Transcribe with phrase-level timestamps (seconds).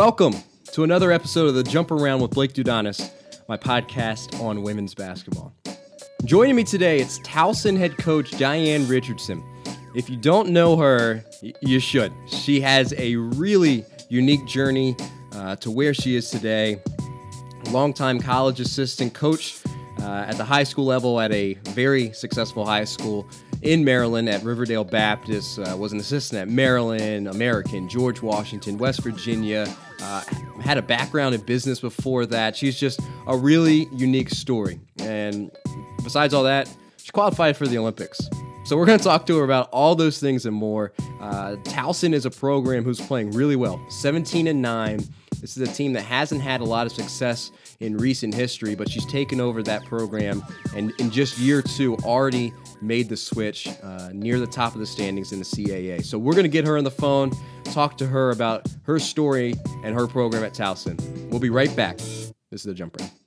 [0.00, 0.32] Welcome
[0.72, 3.10] to another episode of the Jump Around with Blake Dudanis,
[3.50, 5.52] my podcast on women's basketball.
[6.24, 9.44] Joining me today, it's Towson head coach Diane Richardson.
[9.94, 11.22] If you don't know her,
[11.60, 12.14] you should.
[12.28, 14.96] She has a really unique journey
[15.32, 16.80] uh, to where she is today.
[17.68, 19.60] Longtime college assistant coach
[20.00, 23.28] uh, at the high school level at a very successful high school
[23.62, 29.02] in Maryland at Riverdale Baptist, uh, was an assistant at Maryland, American, George Washington, West
[29.02, 29.66] Virginia.
[30.02, 30.22] Uh,
[30.60, 32.56] had a background in business before that.
[32.56, 34.80] She's just a really unique story.
[34.98, 35.50] And
[36.02, 38.20] besides all that, she qualified for the Olympics.
[38.64, 40.92] So we're going to talk to her about all those things and more.
[41.20, 45.00] Uh, Towson is a program who's playing really well, 17 and 9.
[45.40, 48.90] This is a team that hasn't had a lot of success in recent history, but
[48.90, 50.42] she's taken over that program
[50.76, 54.86] and in just year two already made the switch uh, near the top of the
[54.86, 56.04] standings in the CAA.
[56.04, 57.32] So we're going to get her on the phone,
[57.64, 60.98] talk to her about her story and her program at Towson.
[61.30, 61.98] We'll be right back.
[61.98, 63.19] This is the Jump Around.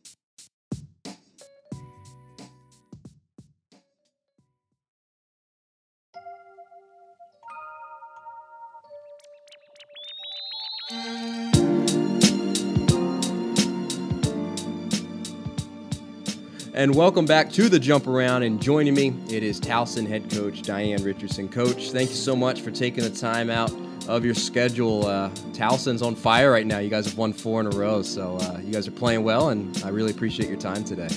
[16.75, 18.41] And welcome back to the Jump Around.
[18.41, 21.47] And joining me, it is Towson head coach Diane Richardson.
[21.47, 23.71] Coach, thank you so much for taking the time out
[24.07, 25.05] of your schedule.
[25.05, 26.79] Uh, Towson's on fire right now.
[26.79, 29.49] You guys have won four in a row, so uh, you guys are playing well,
[29.49, 31.09] and I really appreciate your time today.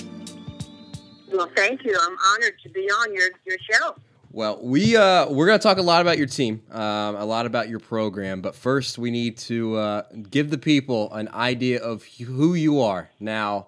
[1.33, 1.97] Well, thank you.
[1.99, 3.95] I'm honored to be on your, your show.
[4.31, 7.47] Well, we uh, we're going to talk a lot about your team, um, a lot
[7.47, 12.03] about your program, but first we need to uh, give the people an idea of
[12.03, 13.09] who you are.
[13.19, 13.67] Now,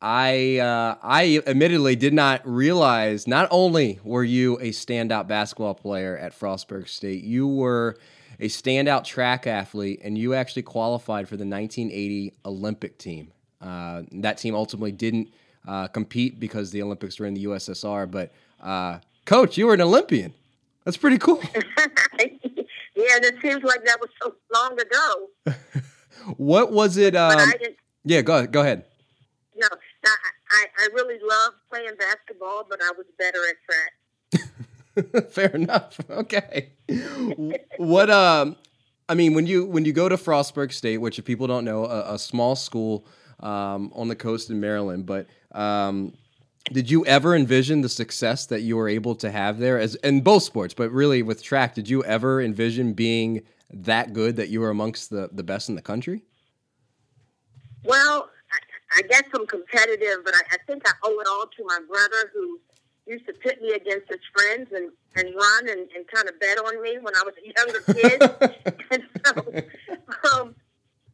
[0.00, 6.16] I uh, I admittedly did not realize not only were you a standout basketball player
[6.16, 7.96] at Frostburg State, you were
[8.38, 13.32] a standout track athlete, and you actually qualified for the 1980 Olympic team.
[13.60, 15.32] Uh, that team ultimately didn't
[15.66, 18.10] uh, compete because the Olympics were in the USSR.
[18.10, 20.34] But uh, coach, you were an Olympian.
[20.84, 21.40] That's pretty cool.
[21.54, 22.28] yeah,
[22.94, 25.52] it seems like that was so long ago.
[26.36, 27.16] what was it?
[27.16, 27.50] Um,
[28.04, 28.84] yeah, go go ahead.
[29.56, 29.68] No,
[30.50, 35.30] I, I really love playing basketball, but I was better at track.
[35.30, 35.98] Fair enough.
[36.10, 36.70] Okay.
[37.78, 38.56] what um
[39.08, 41.84] I mean when you when you go to Frostburg State, which if people don't know,
[41.86, 43.06] a, a small school
[43.40, 46.12] um, on the coast in Maryland, but um,
[46.72, 50.20] did you ever envision the success that you were able to have there as in
[50.20, 54.60] both sports, but really with track, did you ever envision being that good that you
[54.60, 56.22] were amongst the, the best in the country?
[57.84, 58.30] Well,
[58.96, 62.30] I guess I'm competitive, but I, I think I owe it all to my brother
[62.32, 62.58] who
[63.06, 66.58] used to pit me against his friends and, and run and, and kind of bet
[66.58, 68.18] on me when I was a younger kid.
[68.90, 70.54] and so um,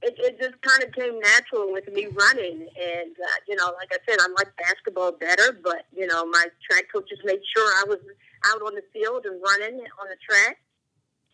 [0.00, 2.68] it, it just kind of came natural with me running.
[2.70, 6.46] And, uh, you know, like I said, I like basketball better, but, you know, my
[6.68, 7.98] track coaches made sure I was
[8.46, 10.58] out on the field and running on the track.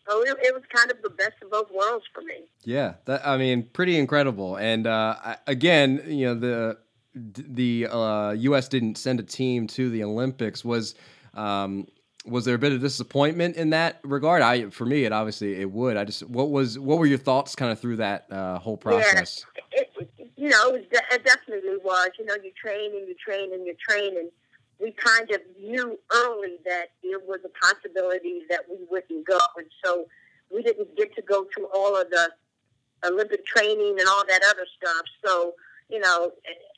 [0.09, 2.45] So it, it, was kind of the best of both worlds for me.
[2.63, 4.55] Yeah, that I mean, pretty incredible.
[4.55, 6.77] And uh, again, you know, the
[7.13, 8.67] the uh, U.S.
[8.67, 10.65] didn't send a team to the Olympics.
[10.65, 10.95] Was
[11.35, 11.87] um,
[12.25, 14.41] was there a bit of disappointment in that regard?
[14.41, 15.97] I, for me, it obviously it would.
[15.97, 19.45] I just, what was, what were your thoughts kind of through that uh, whole process?
[19.73, 22.09] Yeah, it, you know, it, it definitely was.
[22.19, 24.29] You know, you train and you train and you train and
[24.79, 29.39] we kind of knew early that there was a possibility that we wouldn't go.
[29.57, 30.05] And so
[30.53, 32.29] we didn't get to go through all of the
[33.05, 35.03] Olympic training and all that other stuff.
[35.25, 35.53] So,
[35.89, 36.31] you know,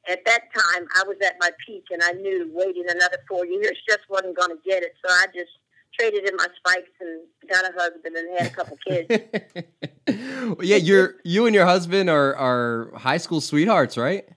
[0.09, 3.77] at that time, I was at my peak and I knew waiting another four years
[3.87, 4.93] just wasn't going to get it.
[5.05, 5.51] So I just
[5.93, 10.57] traded in my spikes and got a husband and had a couple kids.
[10.61, 14.27] yeah, you're you and your husband are are high school sweethearts, right?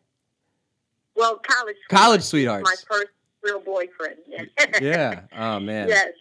[1.17, 2.65] Well, college college sweethearts.
[2.69, 3.11] My first
[3.45, 4.19] real boyfriend.
[4.81, 5.23] yeah.
[5.37, 5.89] Oh man.
[5.89, 6.13] Yes.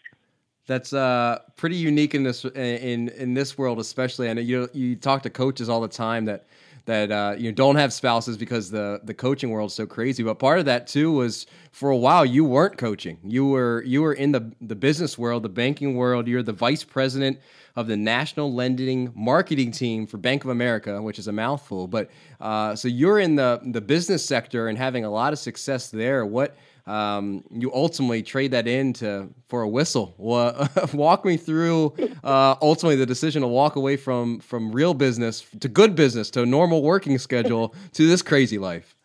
[0.65, 4.29] That's uh, pretty unique in this in in this world, especially.
[4.29, 6.45] I know you you talk to coaches all the time that
[6.85, 10.23] that uh, you don't have spouses because the the coaching world's so crazy.
[10.23, 13.17] But part of that too was for a while you weren't coaching.
[13.23, 16.27] You were you were in the the business world, the banking world.
[16.27, 17.39] You're the vice president
[17.75, 21.87] of the national lending marketing team for Bank of America, which is a mouthful.
[21.87, 22.09] But
[22.39, 26.25] uh, so you're in the the business sector and having a lot of success there.
[26.25, 26.55] What
[26.85, 30.13] um, you ultimately trade that in to, for a whistle.
[30.93, 31.93] walk me through
[32.23, 36.41] uh, ultimately the decision to walk away from from real business to good business to
[36.41, 38.95] a normal working schedule to this crazy life.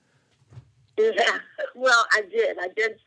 [0.99, 1.38] Yeah,
[1.75, 2.59] well, I did.
[2.61, 2.99] I did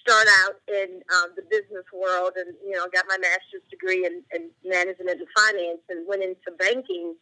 [0.00, 4.22] start out in um, the business world, and you know, got my master's degree in,
[4.34, 7.14] in management and finance, and went into banking.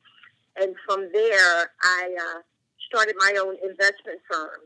[0.60, 2.40] And from there, I uh,
[2.88, 4.60] started my own investment firm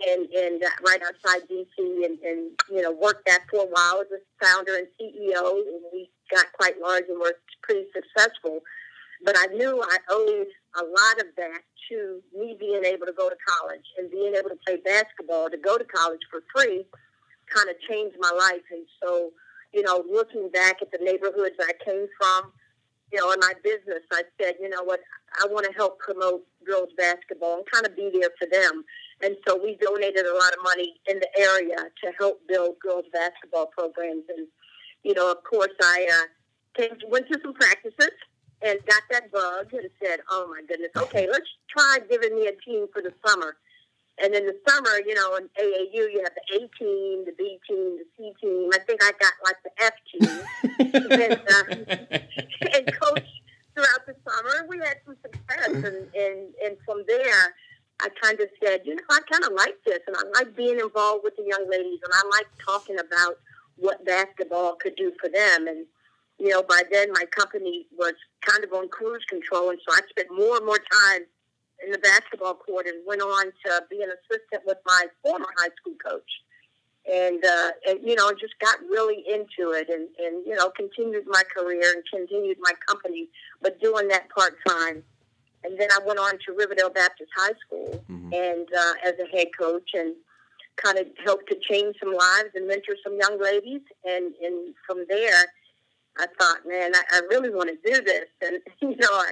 [0.00, 4.00] and, and uh, right outside DC and, and, you know, worked that for a while
[4.00, 5.52] as a founder and CEO.
[5.52, 8.60] And we got quite large and were pretty successful.
[9.24, 11.60] But I knew I owed a lot of that
[11.90, 15.56] to me being able to go to college and being able to play basketball to
[15.56, 16.84] go to college for free
[17.52, 18.64] kind of changed my life.
[18.70, 19.30] And so,
[19.72, 22.52] you know, looking back at the neighborhoods I came from,
[23.12, 25.00] you know, in my business, I said, you know what,
[25.40, 28.84] I want to help promote girls basketball and kind of be there for them.
[29.22, 33.04] And so we donated a lot of money in the area to help build girls
[33.12, 34.24] basketball programs.
[34.28, 34.48] And,
[35.04, 38.10] you know, of course, I uh, came, went to some practices
[38.62, 42.56] and got that bug and said, oh my goodness, okay, let's try giving me a
[42.64, 43.56] team for the summer.
[44.22, 47.58] And in the summer, you know, in AAU, you have the A team, the B
[47.68, 48.70] team, the C team.
[48.72, 50.30] I think I got like the F team.
[51.20, 52.18] and, uh,
[52.76, 53.28] and coach
[53.74, 54.66] throughout the summer.
[54.68, 55.68] We had some success.
[55.68, 57.54] And, and, and from there,
[58.00, 60.00] I kind of said, you know, I kind of like this.
[60.06, 62.00] And I like being involved with the young ladies.
[62.02, 63.38] And I like talking about
[63.76, 65.68] what basketball could do for them.
[65.68, 65.84] And,
[66.38, 69.68] you know, by then my company was kind of on cruise control.
[69.70, 71.22] And so I spent more and more time
[71.84, 75.70] in the basketball court and went on to be an assistant with my former high
[75.80, 76.30] school coach.
[77.10, 81.24] And, uh, and you know, just got really into it and, and, you know, continued
[81.28, 83.28] my career and continued my company,
[83.62, 85.04] but doing that part time.
[85.62, 88.32] And then I went on to Riverdale Baptist High School mm-hmm.
[88.32, 90.14] and uh, as a head coach and
[90.76, 93.82] kind of helped to change some lives and mentor some young ladies.
[94.04, 95.46] And, and from there,
[96.18, 98.26] I thought, man, I, I really want to do this.
[98.42, 99.30] And, you know, I,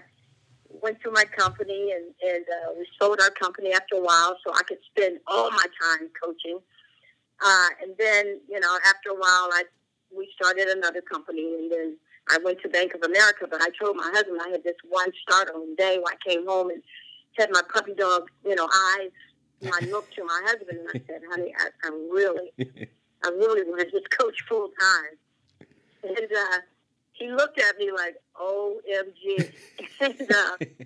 [0.82, 4.52] went through my company and, and uh, we sold our company after a while so
[4.54, 6.58] I could spend all my time coaching.
[7.44, 9.64] Uh, and then, you know, after a while, I
[10.16, 11.96] we started another company and then
[12.30, 13.46] I went to Bank of America.
[13.50, 16.70] But I told my husband I had this one startling day when I came home
[16.70, 16.82] and
[17.36, 19.10] had my puppy dog, you know, eyes.
[19.64, 22.52] I looked to my husband and I said, honey, I, I really,
[23.24, 25.66] I really want to just coach full time.
[26.02, 26.58] And uh,
[27.14, 29.52] he looked at me like, OMG.
[30.00, 30.84] and, uh,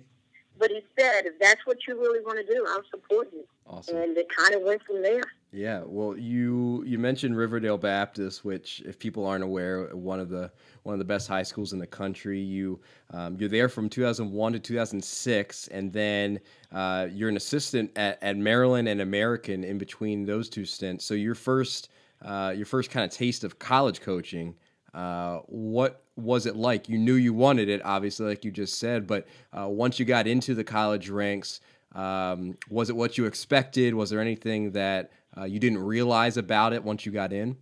[0.57, 3.45] but he said, if that's what you really want to do, I'll support you.
[3.67, 3.97] Awesome.
[3.97, 5.23] And it kind of went from there.
[5.51, 10.51] Yeah, well, you you mentioned Riverdale Baptist, which, if people aren't aware, one of the
[10.83, 12.39] one of the best high schools in the country.
[12.39, 12.79] You
[13.11, 16.39] um, you're there from 2001 to 2006, and then
[16.71, 21.03] uh, you're an assistant at, at Maryland and American in between those two stints.
[21.03, 21.89] So your first
[22.23, 24.53] uh, your first kind of taste of college coaching
[24.93, 26.89] uh, what was it like?
[26.89, 29.27] You knew you wanted it, obviously, like you just said, but
[29.57, 31.61] uh, once you got into the college ranks,
[31.93, 33.95] um, was it what you expected?
[33.95, 37.57] Was there anything that uh, you didn't realize about it once you got in?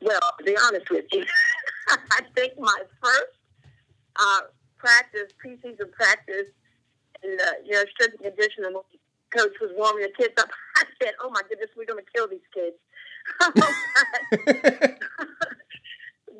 [0.00, 1.24] Well, to be honest with you,
[1.88, 3.36] I think my first
[4.16, 4.40] uh,
[4.78, 6.46] practice, preseason practice,
[7.22, 8.74] and uh, you know, strength and conditioning
[9.36, 10.48] coach was warming the kids up.
[10.76, 12.76] I said, "Oh my goodness, we're going to kill these kids."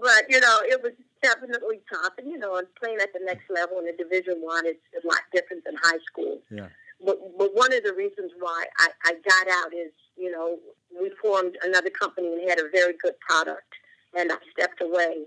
[0.00, 3.50] but you know, it was definitely tough, and you know, and playing at the next
[3.50, 6.38] level in the Division One is a lot different than high school.
[6.50, 6.68] Yeah.
[7.04, 10.58] But, but one of the reasons why I, I got out is, you know,
[10.98, 13.74] we formed another company and had a very good product,
[14.16, 15.26] and I stepped away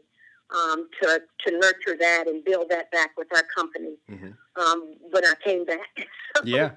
[0.56, 3.96] um, to to nurture that and build that back with our company.
[4.10, 4.62] Mm-hmm.
[4.62, 5.90] Um, but I came back.
[6.36, 6.72] so yeah.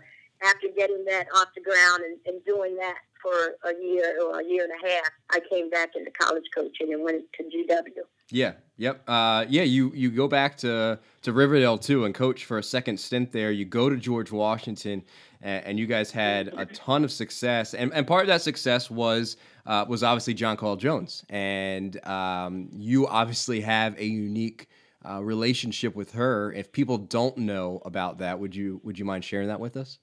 [0.44, 4.44] After getting that off the ground and, and doing that for a year or a
[4.44, 8.02] year and a half, I came back into college coaching and went to GW.
[8.30, 8.52] Yeah.
[8.78, 9.02] Yep.
[9.06, 9.62] Uh, yeah.
[9.62, 13.52] You you go back to to Riverdale too and coach for a second stint there.
[13.52, 15.04] You go to George Washington,
[15.42, 17.74] and, and you guys had a ton of success.
[17.74, 19.36] And and part of that success was
[19.66, 24.68] uh, was obviously Jonquel Jones, and um, you obviously have a unique.
[25.04, 26.52] Uh, relationship with her.
[26.52, 29.98] If people don't know about that, would you would you mind sharing that with us?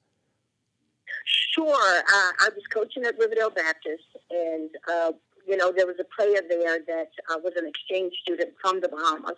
[1.29, 1.73] Sure.
[1.73, 5.11] Uh, I was coaching at Riverdale Baptist, and uh,
[5.47, 8.89] you know there was a player there that uh, was an exchange student from the
[8.89, 9.37] Bahamas,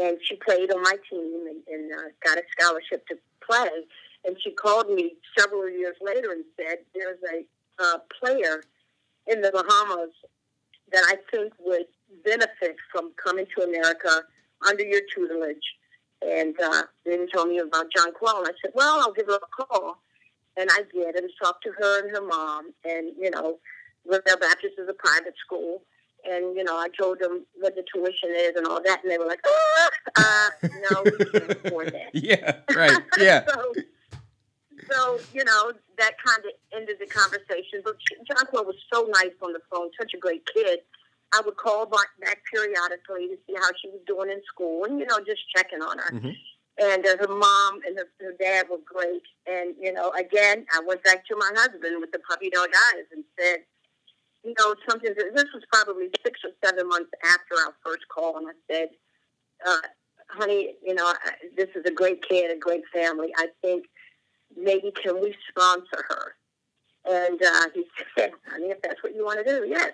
[0.00, 3.70] and she played on my team and, and uh, got a scholarship to play.
[4.24, 7.44] And she called me several years later and said, "There's a
[7.82, 8.62] uh, player
[9.26, 10.12] in the Bahamas
[10.92, 11.86] that I think would
[12.24, 14.22] benefit from coming to America
[14.68, 15.76] under your tutelage."
[16.22, 18.38] And uh, then told me about Jonquel.
[18.38, 19.98] And I said, "Well, I'll give her a call."
[20.56, 22.72] And I did, and talked to her and her mom.
[22.84, 23.58] And, you know,
[24.06, 25.82] Riverdale Baptist is a private school.
[26.28, 29.02] And, you know, I told them what the tuition is and all that.
[29.02, 30.48] And they were like, oh, uh,
[30.90, 32.10] no, we can't afford that.
[32.14, 32.98] yeah, right.
[33.18, 33.44] Yeah.
[33.48, 33.72] so,
[34.90, 37.82] so, you know, that kind of ended the conversation.
[37.84, 37.96] But
[38.28, 40.80] Jonquel was so nice on the phone, such a great kid.
[41.32, 44.98] I would call back, back periodically to see how she was doing in school and,
[44.98, 46.12] you know, just checking on her.
[46.12, 46.30] Mm-hmm.
[46.78, 49.22] And uh, her mom and her, her dad were great.
[49.46, 53.04] And you know, again, I went back to my husband with the puppy dog eyes
[53.12, 53.60] and said,
[54.44, 55.12] you know, something.
[55.16, 58.88] This was probably six or seven months after our first call, and I said,
[59.66, 59.88] uh,
[60.28, 61.16] "Honey, you know, I,
[61.56, 63.32] this is a great kid, a great family.
[63.36, 63.86] I think
[64.56, 66.34] maybe can we sponsor her?"
[67.04, 67.84] And uh, he
[68.18, 69.92] said, "Honey, if that's what you want to do, yes."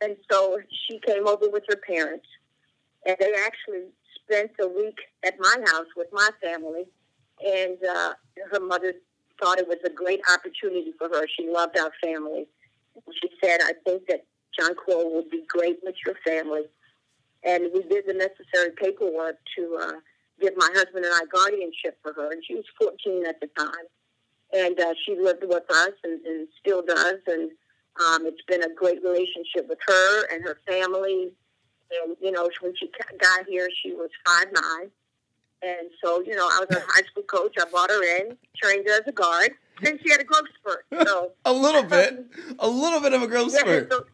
[0.00, 2.26] And so she came over with her parents,
[3.06, 3.88] and they actually
[4.24, 6.84] spent a week at my house with my family.
[7.44, 8.12] And uh,
[8.50, 8.94] her mother
[9.40, 11.26] thought it was a great opportunity for her.
[11.36, 12.46] She loved our family.
[13.20, 14.24] She said, I think that
[14.58, 16.62] Jonquel would be great with your family.
[17.44, 19.92] And we did the necessary paperwork to uh,
[20.40, 22.30] give my husband and I guardianship for her.
[22.30, 23.86] And she was 14 at the time.
[24.52, 27.18] And uh, she lived with us and, and still does.
[27.26, 27.50] And
[28.00, 31.32] um, it's been a great relationship with her and her family.
[32.02, 34.90] And, you know, when she got here, she was five nine.
[35.62, 37.54] And so, you know, I was a high school coach.
[37.60, 39.52] I brought her in, trained her as a guard.
[39.80, 40.86] Then she had a growth spurt.
[41.06, 43.92] So a little bit, um, a little bit of a growth yeah, spurt.
[43.92, 44.04] So,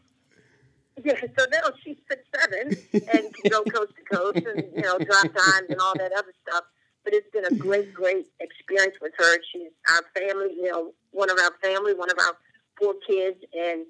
[1.03, 4.97] yeah, so now she's six seven and can go coast to coast and you know
[4.97, 6.63] drop times and all that other stuff.
[7.03, 9.37] But it's been a great, great experience with her.
[9.51, 12.35] She's our family, you know, one of our family, one of our
[12.77, 13.85] four kids, and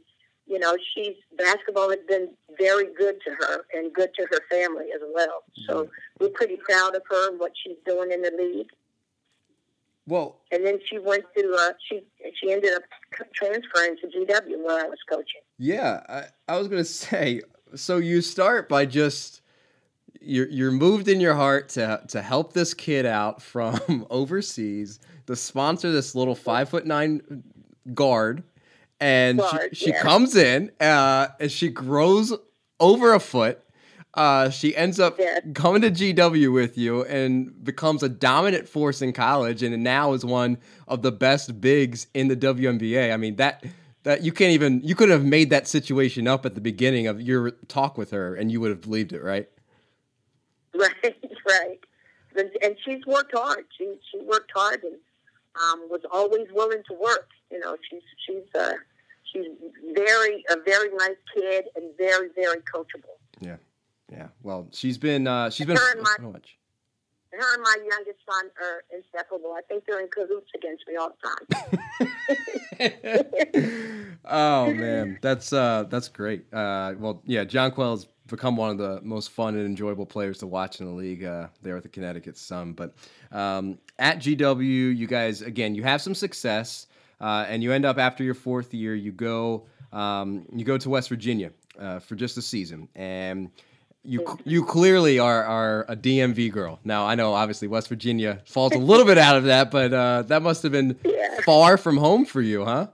[0.49, 4.87] you know, she's basketball has been very good to her and good to her family
[4.93, 5.43] as well.
[5.67, 5.91] So mm-hmm.
[6.19, 8.69] we're pretty proud of her and what she's doing in the league.
[10.07, 12.01] Well, and then she went to uh, she
[12.41, 12.81] she ended up
[13.33, 15.41] transferring to GW where I was coaching.
[15.59, 17.41] Yeah, I, I was gonna say.
[17.75, 19.41] So you start by just
[20.19, 25.35] you're you're moved in your heart to to help this kid out from overseas to
[25.35, 27.43] sponsor this little five foot nine
[27.93, 28.43] guard
[28.99, 29.41] and
[29.71, 30.01] she, she yeah.
[30.01, 32.33] comes in uh, and she grows
[32.79, 33.63] over a foot.
[34.15, 35.39] Uh, she ends up yeah.
[35.53, 40.25] coming to GW with you and becomes a dominant force in college, and now is
[40.25, 43.13] one of the best bigs in the WNBA.
[43.13, 43.63] I mean that
[44.03, 47.21] that you can't even you could have made that situation up at the beginning of
[47.21, 49.47] your talk with her, and you would have believed it, right?
[50.75, 51.15] Right,
[51.47, 51.79] right.
[52.37, 53.65] And, and she's worked hard.
[53.75, 54.95] She she worked hard and
[55.61, 57.27] um, was always willing to work.
[57.51, 58.73] You know, she's she's uh,
[59.31, 59.45] she's
[59.93, 63.17] very a very nice kid and very very coachable.
[63.39, 63.57] Yeah,
[64.11, 64.27] yeah.
[64.43, 66.57] Well, she's been uh, she's been her and, my, much.
[67.31, 69.53] her and my youngest son are inseparable.
[69.57, 72.15] I think they're in cahoots against me all the time.
[74.25, 76.51] oh man, that's uh, that's great.
[76.53, 80.79] Uh, well, yeah, Jonquel's become one of the most fun and enjoyable players to watch
[80.79, 82.73] in the league uh, there at the Connecticut Sun.
[82.73, 82.93] But
[83.31, 86.87] um, at GW, you guys again, you have some success
[87.21, 90.89] uh, and you end up after your fourth year, you go um, you go to
[90.89, 93.49] West Virginia uh, for just a season, and
[94.03, 96.79] you you clearly are are a DMV girl.
[96.83, 100.21] Now I know obviously West Virginia falls a little bit out of that, but uh,
[100.23, 101.41] that must have been yeah.
[101.41, 102.87] far from home for you, huh?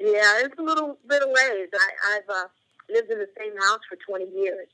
[0.00, 1.68] Yeah, it's a little bit of ways.
[1.72, 2.48] I, have uh,
[2.90, 4.68] lived in the same house for 20 years,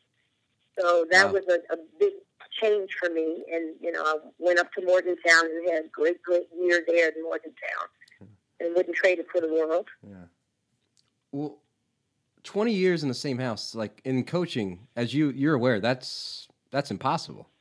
[0.79, 1.33] so that wow.
[1.33, 2.13] was a, a big
[2.61, 3.45] change for me.
[3.53, 7.11] And you know, I went up to Morgantown and had a great, great year there
[7.11, 7.89] in Morgantown
[8.61, 9.89] and wouldn't trade it for the world.
[10.07, 10.15] Yeah.
[11.33, 11.59] Well,
[12.45, 16.91] twenty years in the same house, like in coaching, as you you're aware, that's that's
[16.91, 17.49] impossible.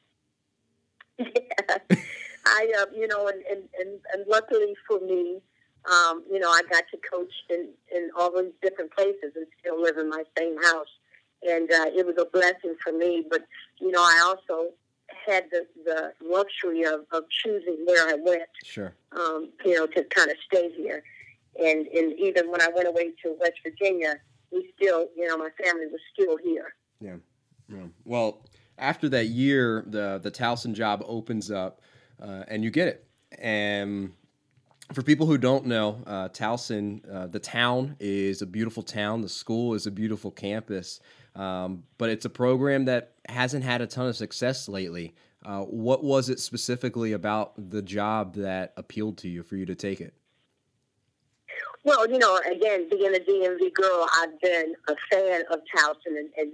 [1.19, 1.97] Yeah.
[2.45, 5.39] I, uh, you know, and, and, and, and luckily for me,
[5.91, 9.81] um, you know, I got to coach in, in all these different places and still
[9.81, 10.87] live in my same house.
[11.47, 13.23] And uh, it was a blessing for me.
[13.29, 13.45] But,
[13.79, 14.71] you know, I also
[15.25, 18.49] had the, the luxury of, of choosing where I went.
[18.63, 18.93] Sure.
[19.11, 21.03] Um, you know, to kind of stay here.
[21.61, 24.15] And, and even when I went away to West Virginia,
[24.51, 26.73] we still, you know, my family was still here.
[27.01, 27.15] Yeah.
[27.67, 27.85] yeah.
[28.05, 28.45] Well,
[28.77, 31.81] after that year, the the Towson job opens up,
[32.21, 33.05] uh, and you get it.
[33.37, 34.13] And
[34.93, 39.21] for people who don't know, uh, Towson, uh, the town is a beautiful town.
[39.21, 40.99] The school is a beautiful campus.
[41.35, 45.15] Um, but it's a program that hasn't had a ton of success lately.
[45.45, 49.75] Uh, what was it specifically about the job that appealed to you for you to
[49.75, 50.13] take it?
[51.85, 56.29] Well, you know, again, being a DMV girl, I've been a fan of Towson, and,
[56.37, 56.51] and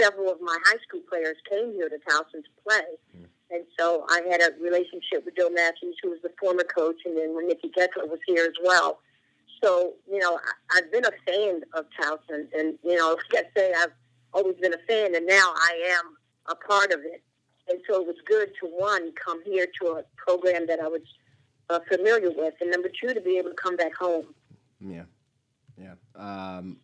[0.00, 2.82] several of my high school players came here to Towson to play.
[3.16, 3.26] Mm.
[3.54, 7.16] And so I had a relationship with Joe Matthews, who was the former coach, and
[7.16, 8.98] then when Niki Geckeler was here as well.
[9.62, 10.40] So, you know,
[10.72, 13.92] I, I've been a fan of Towson, and, you know, like I say, I've
[14.32, 16.16] always been a fan, and now I am
[16.48, 17.22] a part of it.
[17.68, 21.02] And so it was good to one come here to a program that I was
[21.70, 24.34] uh, familiar with, and number two to be able to come back home.
[24.80, 25.04] Yeah,
[25.78, 25.94] yeah.
[26.16, 26.78] Um,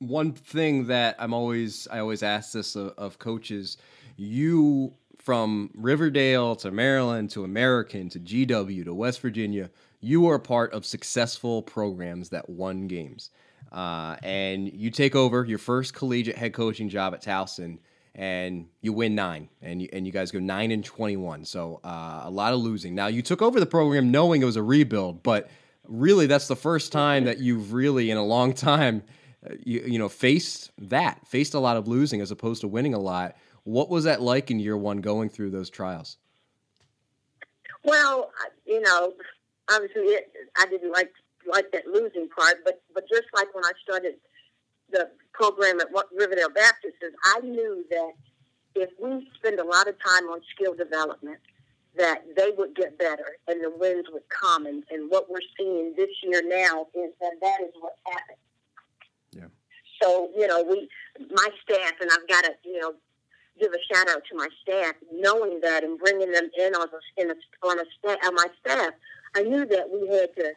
[0.00, 3.78] one thing that I'm always I always ask this of, of coaches:
[4.16, 10.72] you from Riverdale to Maryland to American to GW to West Virginia, you are part
[10.72, 13.30] of successful programs that won games.
[13.70, 17.78] Uh, and you take over your first collegiate head coaching job at Towson,
[18.14, 21.44] and you win nine, and you, and you guys go nine and twenty one.
[21.44, 22.94] So uh, a lot of losing.
[22.94, 25.48] Now you took over the program knowing it was a rebuild, but
[25.86, 29.04] really that's the first time that you've really in a long time,
[29.48, 32.94] uh, you you know faced that, faced a lot of losing as opposed to winning
[32.94, 33.36] a lot.
[33.64, 36.16] What was that like in year one going through those trials?
[37.84, 38.30] Well,
[38.66, 39.14] you know,
[39.70, 41.12] obviously it, I didn't like
[41.50, 44.14] like that losing part, but but just like when I started
[44.90, 48.12] the program at Riverdale Baptist, is I knew that
[48.74, 51.38] if we spend a lot of time on skill development,
[51.96, 54.66] that they would get better and the wins would come.
[54.66, 58.38] And, and what we're seeing this year now is that that is what happened.
[59.32, 59.48] Yeah.
[60.02, 60.88] So you know, we
[61.30, 62.94] my staff and I've got to you know
[63.60, 67.22] give a shout out to my staff, knowing that and bringing them in on a,
[67.22, 67.34] in a,
[67.66, 68.92] on a on my staff.
[69.36, 70.52] I knew that we had to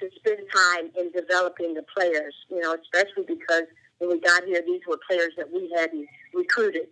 [0.00, 3.64] to spend time in developing the players, you know, especially because
[3.98, 6.88] when we got here, these were players that we hadn't recruited.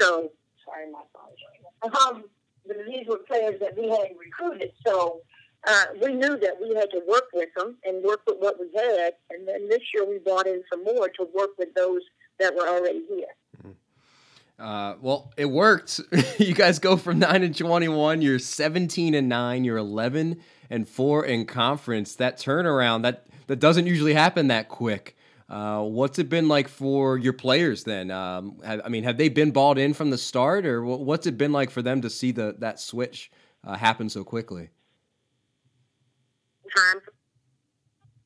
[0.00, 0.30] So,
[0.64, 1.92] sorry, my phone.
[2.08, 2.24] Um,
[2.86, 4.72] these were players that we hadn't recruited.
[4.86, 5.20] So,
[5.66, 8.70] uh, we knew that we had to work with them and work with what we
[8.74, 9.14] had.
[9.30, 12.02] And then this year we brought in some more to work with those
[12.38, 13.34] that were already here.
[13.58, 13.70] Mm-hmm.
[14.58, 16.00] Uh, well, it worked.
[16.38, 18.22] you guys go from nine and twenty-one.
[18.22, 19.64] You're seventeen and nine.
[19.64, 22.14] You're eleven and four in conference.
[22.16, 25.16] That turnaround that that doesn't usually happen that quick.
[25.48, 28.10] Uh, what's it been like for your players then?
[28.10, 31.38] Um, have, I mean, have they been balled in from the start, or what's it
[31.38, 33.30] been like for them to see the that switch
[33.64, 34.70] uh, happen so quickly?
[36.76, 37.00] Time,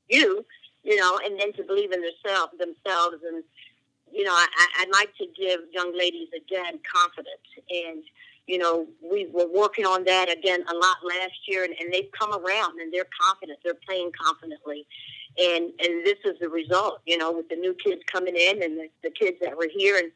[0.09, 0.45] you,
[0.83, 3.45] you know, and then to believe in themselves, themselves, and
[4.13, 4.47] you know, I,
[4.81, 8.03] I'd like to give young ladies again confidence and
[8.51, 12.11] you know, we were working on that again a lot last year, and, and they've
[12.19, 13.61] come around and they're confident.
[13.63, 14.89] They're playing confidently,
[15.39, 16.99] and and this is the result.
[17.07, 19.99] You know, with the new kids coming in and the, the kids that were here,
[19.99, 20.11] and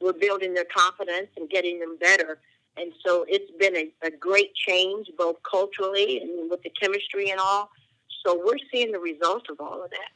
[0.00, 2.40] we're building their confidence and getting them better.
[2.76, 7.38] And so it's been a, a great change, both culturally and with the chemistry and
[7.38, 7.70] all.
[8.26, 10.10] So we're seeing the results of all of that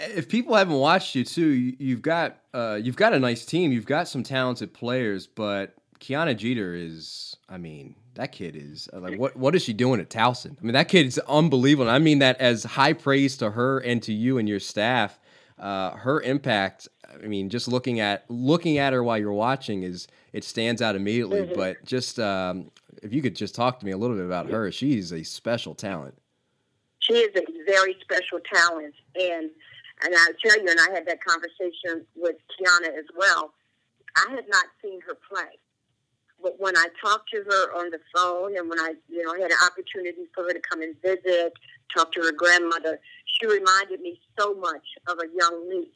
[0.00, 3.72] if people haven't watched you too, you've got uh, you've got a nice team.
[3.72, 9.00] You've got some talented players, but Kionna Jeter is, I mean, that kid is uh,
[9.00, 10.56] like, what what is she doing at Towson?
[10.60, 11.90] I mean, that kid is unbelievable.
[11.90, 15.18] I mean that as high praise to her and to you and your staff.
[15.58, 16.86] Uh, her impact.
[17.12, 20.94] I mean, just looking at looking at her while you're watching is it stands out
[20.94, 21.40] immediately.
[21.40, 21.54] Mm-hmm.
[21.56, 22.70] But just um,
[23.02, 25.74] if you could just talk to me a little bit about her, she's a special
[25.74, 26.16] talent.
[27.00, 29.50] She is a very special talent, and
[30.04, 33.52] and I'll tell you, and I had that conversation with Kionna as well.
[34.16, 35.58] I had not seen her play
[36.42, 39.40] but when I talked to her on the phone and when I, you know, I
[39.40, 41.52] had an opportunity for her to come and visit,
[41.94, 45.90] talk to her grandmother, she reminded me so much of a young me.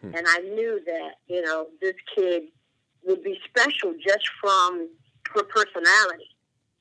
[0.00, 0.14] Hmm.
[0.14, 2.44] And I knew that, you know, this kid
[3.04, 4.88] would be special just from
[5.34, 6.30] her personality.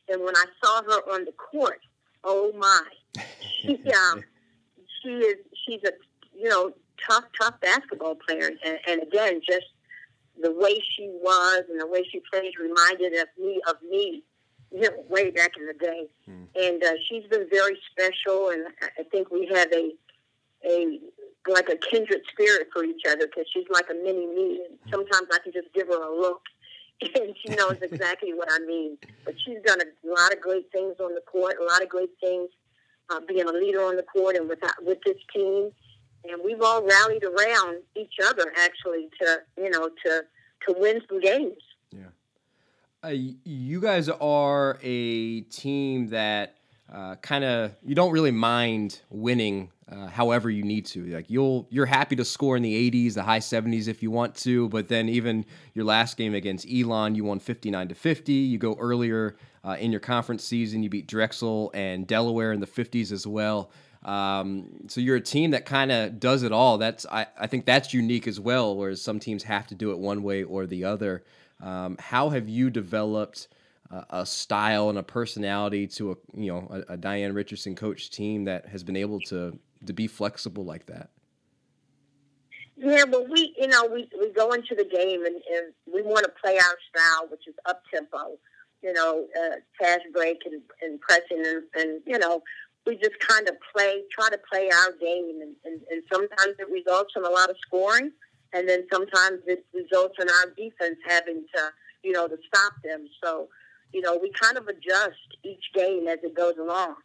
[0.09, 1.81] And when I saw her on the court,
[2.23, 2.83] oh my,
[3.61, 4.23] she, um,
[5.01, 5.91] she is, she's a,
[6.37, 6.73] you know,
[7.07, 8.51] tough, tough basketball player.
[8.65, 9.67] And, and again, just
[10.41, 14.23] the way she was and the way she played reminded of me of me,
[14.71, 16.07] you know, way back in the day.
[16.29, 16.47] Mm.
[16.55, 18.67] And uh, she's been very special, and
[18.99, 19.91] I think we have a
[20.65, 20.99] a
[21.47, 24.65] like a kindred spirit for each other because she's like a mini me.
[24.67, 24.89] And hmm.
[24.89, 26.41] sometimes I can just give her a look,
[27.01, 28.97] and she knows exactly what I mean.
[29.23, 32.09] But she's done a lot of great things on the court, a lot of great
[32.19, 32.49] things
[33.09, 35.71] uh, being a leader on the court and with with this team
[36.31, 40.23] and we've all rallied around each other actually to you know to
[40.67, 41.61] to win some games.
[41.91, 42.03] Yeah,
[43.03, 46.55] uh, you guys are a team that
[46.91, 51.05] uh, kind of you don't really mind winning uh, however you need to.
[51.05, 54.35] Like you'll you're happy to score in the 80s, the high 70s if you want
[54.37, 58.33] to, but then even your last game against Elon, you won 59 to 50.
[58.33, 62.67] You go earlier uh, in your conference season, you beat Drexel and Delaware in the
[62.67, 63.71] 50s as well.
[64.05, 66.77] Um, so you're a team that kind of does it all.
[66.77, 68.75] That's I, I think that's unique as well.
[68.77, 71.23] Whereas some teams have to do it one way or the other.
[71.61, 73.47] Um, how have you developed
[73.91, 78.11] uh, a style and a personality to a you know a, a Diane Richardson coach
[78.11, 81.09] team that has been able to to be flexible like that?
[82.77, 86.25] Yeah, well, we you know we, we go into the game and, and we want
[86.25, 88.37] to play our style, which is up tempo,
[88.83, 92.43] you know, uh, fast break and, and pressing, and, and you know
[92.85, 96.69] we just kind of play, try to play our game, and, and, and sometimes it
[96.71, 98.11] results in a lot of scoring,
[98.53, 101.69] and then sometimes it results in our defense having to,
[102.03, 103.07] you know, to stop them.
[103.23, 103.49] So,
[103.91, 106.95] you know, we kind of adjust each game as it goes along.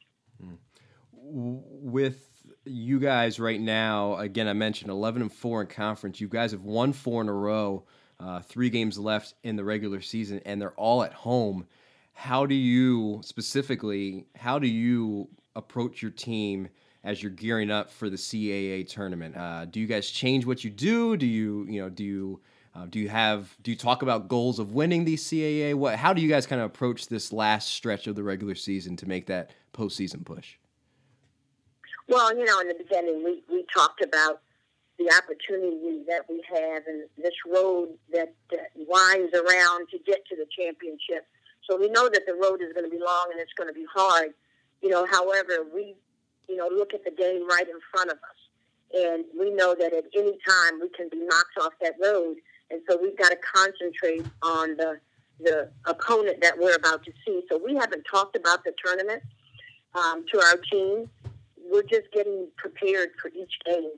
[1.12, 2.26] With
[2.64, 6.20] you guys right now, again, I mentioned 11 and 4 in conference.
[6.20, 7.84] You guys have won four in a row,
[8.18, 11.66] uh, three games left in the regular season, and they're all at home.
[12.12, 16.68] How do you specifically, how do you approach your team
[17.02, 19.36] as you're gearing up for the CAA tournament?
[19.36, 21.16] Uh, do you guys change what you do?
[21.16, 22.40] Do you, you know, do you,
[22.74, 25.74] uh, do you have, do you talk about goals of winning the CAA?
[25.74, 28.96] What, how do you guys kind of approach this last stretch of the regular season
[28.96, 30.56] to make that postseason push?
[32.08, 34.42] Well, you know, in the beginning, we, we talked about
[34.98, 40.36] the opportunity that we have and this road that, that winds around to get to
[40.36, 41.26] the championship.
[41.68, 43.74] So we know that the road is going to be long and it's going to
[43.74, 44.34] be hard.
[44.82, 45.94] You know, however, we,
[46.48, 48.38] you know, look at the game right in front of us.
[48.92, 52.36] And we know that at any time we can be knocked off that road.
[52.70, 54.98] And so we've got to concentrate on the,
[55.38, 57.42] the opponent that we're about to see.
[57.50, 59.22] So we haven't talked about the tournament
[59.94, 61.08] um, to our team
[61.70, 63.92] we're just getting prepared for each game.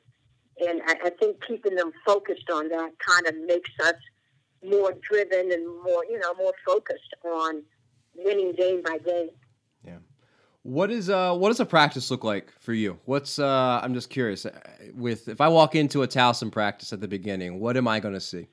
[0.60, 3.94] And I, I think keeping them focused on that kind of makes us
[4.64, 7.62] more driven and more, you know, more focused on
[8.14, 9.30] winning game by game.
[10.64, 12.98] What is uh what does a practice look like for you?
[13.04, 14.56] What's uh I'm just curious uh,
[14.94, 18.14] with if I walk into a Towson practice at the beginning, what am I going
[18.14, 18.46] to see?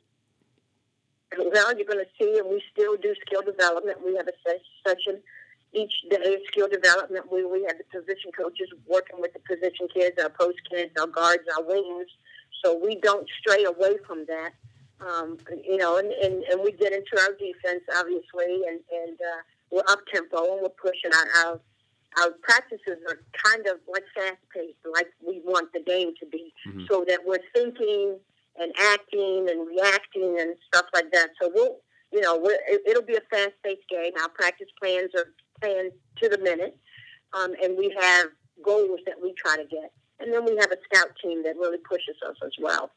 [1.38, 4.04] Well, you're going to see, and we still do skill development.
[4.04, 4.34] We have a
[4.88, 5.22] session
[5.74, 9.88] each day of skill development where we have the position coaches working with the position
[9.94, 12.08] kids, our post kids, our guards, our wings.
[12.64, 14.52] So we don't stray away from that.
[15.00, 19.42] Um, you know, and, and, and we get into our defense, obviously, and, and uh,
[19.72, 21.60] we're up tempo and we're pushing our, our
[22.22, 26.54] our practices are kind of like fast paced, like we want the game to be,
[26.68, 26.86] mm-hmm.
[26.90, 28.18] so that we're thinking
[28.58, 31.30] and acting and reacting and stuff like that.
[31.42, 31.78] So we'll,
[32.12, 34.14] you know, we're, it'll be a fast paced game.
[34.22, 35.28] Our practice plans are
[35.62, 36.78] planned to the minute,
[37.34, 38.28] um, and we have
[38.64, 39.92] goals that we try to get.
[40.20, 42.92] And then we have a scout team that really pushes us as well.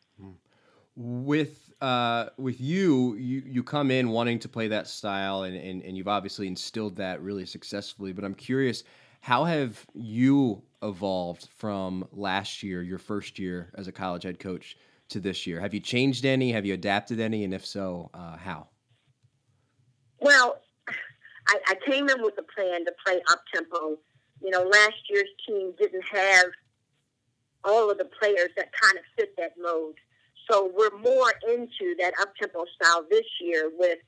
[0.97, 5.83] With uh, with you, you you come in wanting to play that style, and, and,
[5.83, 8.13] and you've obviously instilled that really successfully.
[8.13, 8.85] But I'm curious,
[9.23, 14.77] how have you evolved from last year, your first year as a college head coach,
[15.11, 15.61] to this year?
[15.61, 16.51] Have you changed any?
[16.51, 17.45] Have you adapted any?
[17.45, 18.67] And if so, uh, how?
[20.21, 20.59] Well,
[21.47, 23.97] I, I came in with a plan to play up tempo.
[24.43, 26.47] You know, last year's team didn't have
[27.63, 29.95] all of the players that kind of fit that mode.
[30.51, 33.99] So we're more into that up tempo style this year with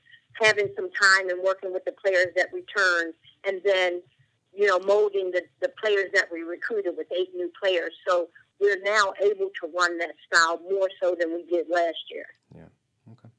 [0.41, 3.13] having some time and working with the players that return
[3.47, 4.01] and then,
[4.57, 7.93] you know, molding the, the players that we recruited with eight new players.
[8.07, 12.25] So we're now able to run that style more so than we did last year.
[12.55, 13.11] Yeah.
[13.11, 13.29] Okay.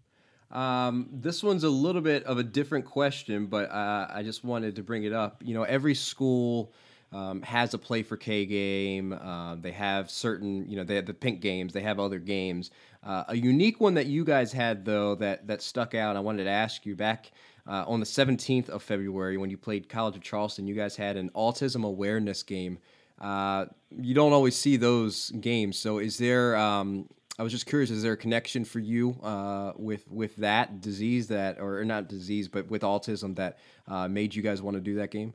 [0.51, 4.77] Um, this one's a little bit of a different question, but uh, I just wanted
[4.77, 5.43] to bring it up.
[5.45, 6.73] You know, every school
[7.13, 9.13] um, has a play for K game.
[9.13, 11.73] Uh, they have certain, you know, they have the pink games.
[11.73, 12.71] They have other games.
[13.03, 16.17] Uh, a unique one that you guys had though that that stuck out.
[16.17, 17.31] I wanted to ask you back
[17.67, 20.67] uh, on the 17th of February when you played College of Charleston.
[20.67, 22.79] You guys had an autism awareness game.
[23.21, 25.79] Uh, you don't always see those games.
[25.79, 29.73] So, is there um, I was just curious: is there a connection for you uh,
[29.77, 34.43] with with that disease that, or not disease, but with autism that uh, made you
[34.43, 35.35] guys want to do that game?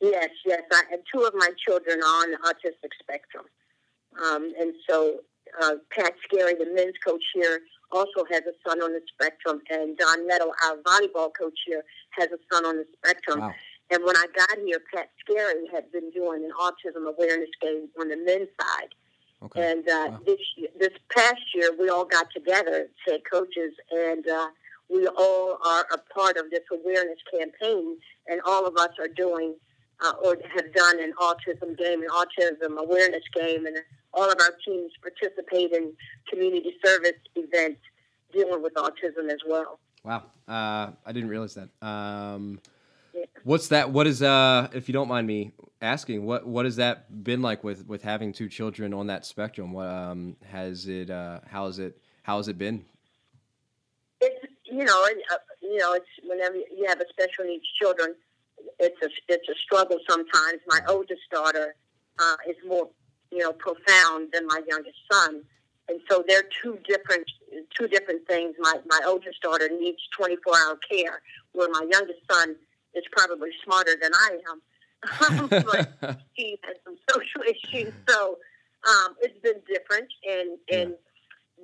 [0.00, 0.62] Yes, yes.
[0.70, 3.44] I have two of my children on the autistic spectrum,
[4.22, 5.20] um, and so
[5.62, 7.60] uh, Pat Skerry, the men's coach here,
[7.92, 12.28] also has a son on the spectrum, and Don Metil, our volleyball coach here, has
[12.30, 13.40] a son on the spectrum.
[13.40, 13.54] Wow.
[13.90, 18.08] And when I got here, Pat Skerry had been doing an autism awareness game on
[18.08, 18.94] the men's side.
[19.42, 19.70] Okay.
[19.70, 20.20] And uh, wow.
[20.24, 20.38] this
[20.78, 24.48] this past year, we all got together, head coaches, and uh,
[24.88, 27.96] we all are a part of this awareness campaign.
[28.28, 29.56] And all of us are doing
[30.02, 33.76] uh, or have done an autism game, an autism awareness game, and
[34.14, 35.92] all of our teams participate in
[36.28, 37.80] community service events
[38.32, 39.78] dealing with autism as well.
[40.04, 41.68] Wow, uh, I didn't realize that.
[41.86, 42.60] Um,
[43.44, 43.90] What's that?
[43.90, 44.68] What is uh?
[44.72, 48.32] If you don't mind me asking, what what has that been like with with having
[48.32, 49.72] two children on that spectrum?
[49.72, 51.10] What um has it?
[51.10, 51.98] Uh, how has it?
[52.22, 52.84] How has it been?
[54.20, 58.14] It's you know uh, you know it's whenever you have a special needs children,
[58.78, 60.60] it's a it's a struggle sometimes.
[60.68, 61.74] My oldest daughter
[62.18, 62.88] uh, is more
[63.32, 65.42] you know profound than my youngest son,
[65.88, 67.24] and so they're two different
[67.76, 68.54] two different things.
[68.58, 72.54] My my oldest daughter needs twenty four hour care, where my youngest son
[72.94, 74.62] is probably smarter than I am.
[75.50, 78.38] but he has some social issues, so
[78.88, 80.08] um, it's been different.
[80.28, 80.94] And and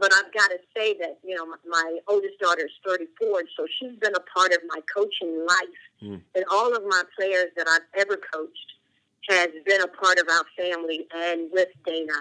[0.00, 3.66] but I've got to say that you know my, my oldest daughter is 34, so
[3.78, 6.20] she's been a part of my coaching life, mm.
[6.34, 8.77] and all of my players that I've ever coached
[9.28, 12.12] has been a part of our family and with Dana,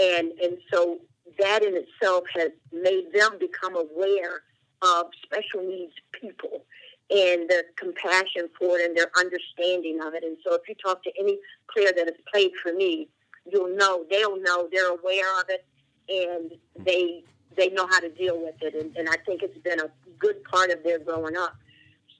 [0.00, 0.98] and and so
[1.38, 4.42] that in itself has made them become aware
[4.82, 6.64] of special needs people
[7.10, 10.22] and the compassion for it and their understanding of it.
[10.22, 11.38] And so if you talk to any
[11.72, 13.08] player that has played for me,
[13.50, 15.64] you'll know they'll know they're aware of it
[16.08, 16.52] and
[16.84, 17.24] they
[17.56, 18.74] they know how to deal with it.
[18.74, 21.56] And, and I think it's been a good part of their growing up.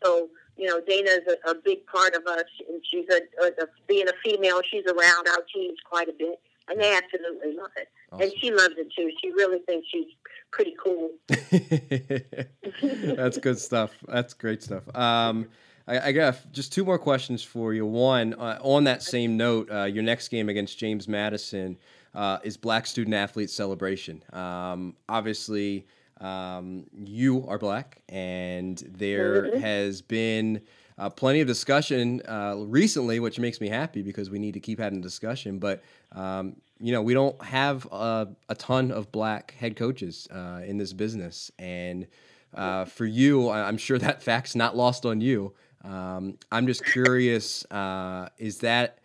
[0.03, 3.67] So you know, Dana's a, a big part of us, and she's a, a, a
[3.87, 4.61] being a female.
[4.69, 7.89] She's around our teams quite a bit, and they absolutely love it.
[8.11, 8.23] Awesome.
[8.23, 9.11] And she loves it too.
[9.23, 10.07] She really thinks she's
[10.51, 11.11] pretty cool.
[13.17, 13.93] That's good stuff.
[14.09, 14.83] That's great stuff.
[14.97, 15.47] Um,
[15.87, 17.87] I, I, got just two more questions for you.
[17.87, 21.79] One, uh, on that same note, uh, your next game against James Madison
[22.15, 24.23] uh, is Black Student Athlete Celebration.
[24.33, 25.87] Um, obviously,
[26.21, 29.61] um, you are black, and there mm-hmm.
[29.61, 30.63] has been
[30.99, 34.81] uh, plenty of discussion uh, recently, which makes me happy because we need to keep
[34.81, 35.59] having discussion.
[35.59, 40.61] But um, you know, we don't have a, a ton of black head coaches uh,
[40.65, 42.07] in this business, and
[42.55, 45.55] uh, for you, I'm sure that fact's not lost on you.
[45.85, 48.98] Um, I'm just curious: uh, is that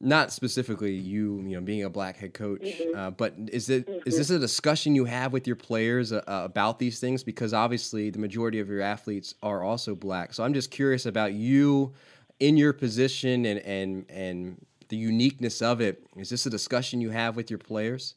[0.00, 2.96] not specifically you, you know, being a black head coach, mm-hmm.
[2.96, 4.08] uh, but is it mm-hmm.
[4.08, 7.24] is this a discussion you have with your players uh, about these things?
[7.24, 10.34] Because obviously, the majority of your athletes are also black.
[10.34, 11.94] So I'm just curious about you
[12.40, 16.06] in your position and and and the uniqueness of it.
[16.16, 18.14] Is this a discussion you have with your players?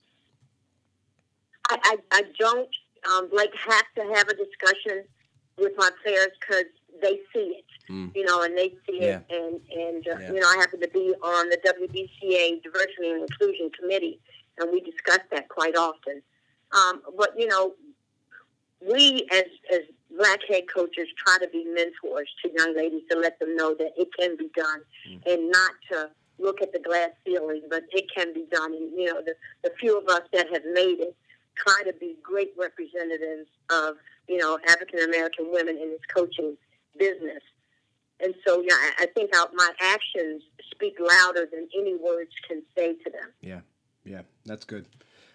[1.70, 2.70] I, I, I don't
[3.12, 5.04] um, like have to have a discussion
[5.58, 6.66] with my players because
[7.02, 8.12] they see it, mm.
[8.16, 9.20] you know, and they see yeah.
[9.20, 9.26] it.
[9.30, 10.32] And, and uh, yeah.
[10.34, 14.20] you know, I happen to be on the WBCA Diversity and Inclusion Committee,
[14.58, 16.22] and we discuss that quite often.
[16.72, 17.74] Um, but, you know,
[18.88, 19.82] we as, as
[20.16, 23.92] black head coaches try to be mentors to young ladies to let them know that
[23.98, 25.22] it can be done mm.
[25.26, 28.74] and not to look at the glass ceiling, but it can be done.
[28.74, 31.16] And, you know, the, the few of us that have made it
[31.56, 33.96] try to be great representatives of,
[34.28, 36.56] you know, African American women in this coaching
[36.98, 37.42] business.
[38.22, 43.10] And so, yeah, I, think my actions speak louder than any words can say to
[43.10, 43.32] them.
[43.42, 43.60] Yeah,
[44.04, 44.88] yeah, that's good.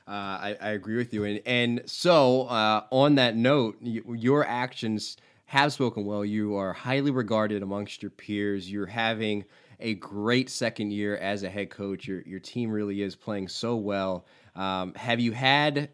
[0.07, 1.25] Uh, I, I, agree with you.
[1.25, 5.17] And, and so, uh, on that note, your actions
[5.47, 6.25] have spoken well.
[6.25, 8.71] You are highly regarded amongst your peers.
[8.71, 9.45] You're having
[9.81, 12.07] a great second year as a head coach.
[12.07, 14.27] Your your team really is playing so well.
[14.55, 15.91] Um, have you had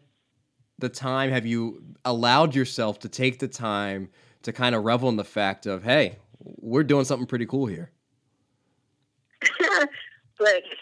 [0.79, 1.29] the time?
[1.29, 4.09] Have you allowed yourself to take the time
[4.43, 7.91] to kind of revel in the fact of, hey, we're doing something pretty cool here?
[10.39, 10.65] like,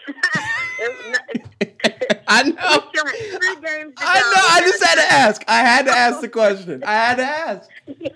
[2.28, 2.54] I know.
[2.56, 4.42] I know.
[4.50, 5.44] I just had to ask.
[5.48, 6.82] I had to ask the question.
[6.84, 7.70] I had to ask.
[7.86, 8.10] Yeah.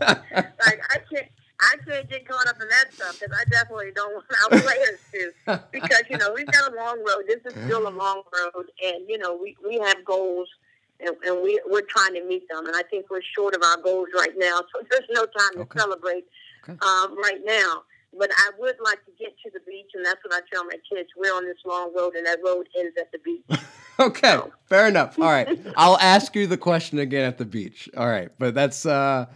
[0.00, 1.28] like I can't.
[1.62, 4.98] I can't get caught up in that stuff because I definitely don't want our players
[5.12, 5.32] to.
[5.70, 7.24] Because you know we've got a long road.
[7.26, 10.48] This is still a long road, and you know we we have goals,
[11.00, 12.66] and, and we we're trying to meet them.
[12.66, 15.78] And I think we're short of our goals right now, so there's no time to
[15.78, 16.24] celebrate
[16.68, 16.72] okay.
[16.72, 17.82] um, right now.
[18.16, 20.76] But I would like to get to the beach, and that's what I tell my
[20.92, 21.08] kids.
[21.16, 23.60] We're on this long road, and that road ends at the beach.
[24.00, 24.52] okay, so.
[24.66, 25.16] fair enough.
[25.18, 27.88] All right, I'll ask you the question again at the beach.
[27.96, 29.26] All right, but that's uh,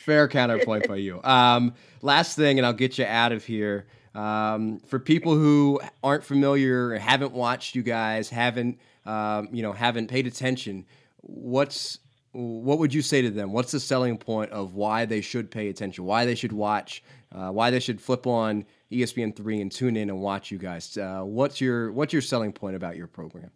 [0.00, 1.22] fair counterpoint by you.
[1.22, 3.86] Um, last thing, and I'll get you out of here.
[4.16, 10.08] Um, for people who aren't familiar, haven't watched you guys, haven't um, you know, haven't
[10.08, 10.86] paid attention,
[11.20, 11.98] what's
[12.34, 13.52] what would you say to them?
[13.52, 16.04] What's the selling point of why they should pay attention?
[16.04, 17.02] Why they should watch?
[17.32, 20.96] Uh, why they should flip on ESPN three and tune in and watch you guys?
[20.96, 23.50] Uh, what's your what's your selling point about your program?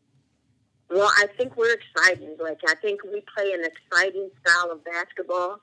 [0.91, 2.37] Well, I think we're exciting.
[2.41, 5.61] Like I think we play an exciting style of basketball.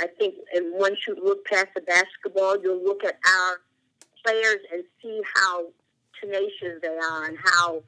[0.00, 3.60] I think, and once you look past the basketball, you'll look at our
[4.24, 5.66] players and see how
[6.20, 7.82] tenacious they are and how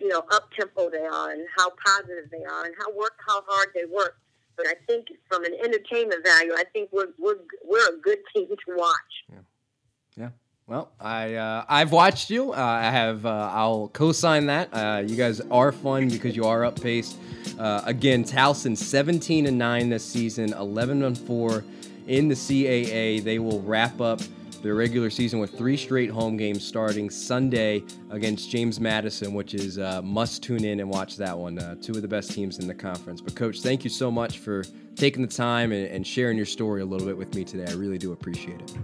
[0.00, 3.42] you know, up tempo they are and how positive they are and how work how
[3.46, 4.16] hard they work.
[4.56, 8.48] But I think from an entertainment value, I think we're we're we're a good team
[8.48, 8.94] to watch.
[9.30, 9.38] Yeah.
[10.16, 10.28] Yeah.
[10.66, 12.52] Well, I uh, I've watched you.
[12.52, 13.26] Uh, I have.
[13.26, 14.68] Uh, I'll co-sign that.
[14.72, 17.18] Uh, you guys are fun because you are up paced.
[17.58, 21.64] Uh, again, Towson 17 and nine this season, 11 and four
[22.06, 23.22] in the CAA.
[23.22, 24.20] They will wrap up
[24.62, 29.78] their regular season with three straight home games starting Sunday against James Madison, which is
[29.78, 31.58] uh, must tune in and watch that one.
[31.58, 33.20] Uh, two of the best teams in the conference.
[33.20, 34.64] But, Coach, thank you so much for
[34.96, 37.70] taking the time and, and sharing your story a little bit with me today.
[37.70, 38.76] I really do appreciate it.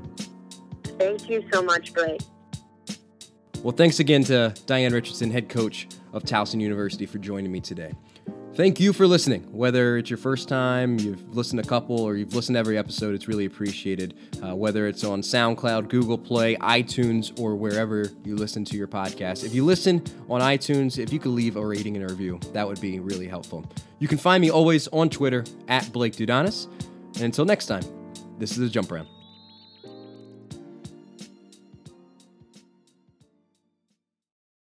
[0.98, 2.20] Thank you so much, Blake.
[3.62, 7.92] Well, thanks again to Diane Richardson, head coach of Towson University, for joining me today.
[8.56, 9.42] Thank you for listening.
[9.52, 13.14] Whether it's your first time, you've listened a couple, or you've listened to every episode,
[13.14, 14.14] it's really appreciated.
[14.42, 19.44] Uh, whether it's on SoundCloud, Google Play, iTunes, or wherever you listen to your podcast.
[19.44, 22.66] If you listen on iTunes, if you could leave a rating and a review, that
[22.66, 23.62] would be really helpful.
[23.98, 26.64] You can find me always on Twitter at Blake Dudonis.
[27.16, 27.82] And until next time,
[28.38, 29.15] this is the Jump Around.